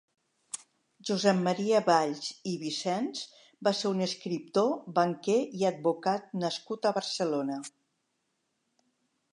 [1.09, 3.21] Josep Maria Valls i Vicens
[3.69, 7.61] va ser un escriptor, banquer i advocat nascut a Barcelona.